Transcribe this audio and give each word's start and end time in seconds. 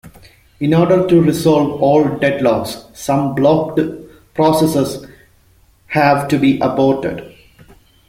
In 0.59 0.73
order 0.73 1.05
to 1.05 1.21
resolve 1.21 1.79
all 1.79 2.03
deadlocks, 2.17 2.85
some 2.97 3.35
blocked 3.35 3.79
processes 4.33 5.05
have 5.89 6.27
to 6.29 6.39
be 6.39 6.57
aborted. 6.59 7.31